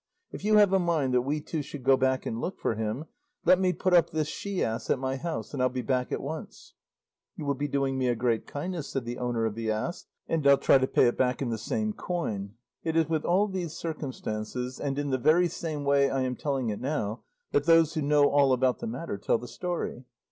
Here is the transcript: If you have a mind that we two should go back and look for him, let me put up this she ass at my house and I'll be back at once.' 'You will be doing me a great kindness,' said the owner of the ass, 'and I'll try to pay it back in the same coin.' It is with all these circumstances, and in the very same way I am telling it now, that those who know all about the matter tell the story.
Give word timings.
If 0.31 0.43
you 0.43 0.55
have 0.55 0.73
a 0.73 0.79
mind 0.79 1.13
that 1.13 1.21
we 1.21 1.41
two 1.41 1.61
should 1.61 1.83
go 1.83 1.95
back 1.95 2.25
and 2.25 2.41
look 2.41 2.57
for 2.59 2.73
him, 2.73 3.05
let 3.45 3.59
me 3.59 3.71
put 3.71 3.93
up 3.93 4.09
this 4.09 4.27
she 4.27 4.63
ass 4.63 4.89
at 4.89 4.97
my 4.97 5.15
house 5.15 5.53
and 5.53 5.61
I'll 5.61 5.69
be 5.69 5.83
back 5.83 6.11
at 6.11 6.21
once.' 6.23 6.73
'You 7.35 7.45
will 7.45 7.53
be 7.53 7.67
doing 7.67 7.99
me 7.99 8.07
a 8.07 8.15
great 8.15 8.47
kindness,' 8.47 8.87
said 8.89 9.05
the 9.05 9.19
owner 9.19 9.45
of 9.45 9.53
the 9.53 9.69
ass, 9.69 10.07
'and 10.27 10.47
I'll 10.47 10.57
try 10.57 10.79
to 10.79 10.87
pay 10.87 11.05
it 11.05 11.19
back 11.19 11.39
in 11.39 11.49
the 11.49 11.57
same 11.59 11.93
coin.' 11.93 12.55
It 12.83 12.95
is 12.95 13.09
with 13.09 13.25
all 13.25 13.47
these 13.47 13.73
circumstances, 13.73 14.79
and 14.79 14.97
in 14.97 15.11
the 15.11 15.19
very 15.19 15.47
same 15.47 15.83
way 15.83 16.09
I 16.09 16.21
am 16.21 16.35
telling 16.35 16.69
it 16.69 16.81
now, 16.81 17.21
that 17.51 17.65
those 17.65 17.93
who 17.93 18.01
know 18.01 18.27
all 18.27 18.53
about 18.53 18.79
the 18.79 18.87
matter 18.87 19.19
tell 19.19 19.37
the 19.37 19.47
story. 19.47 20.05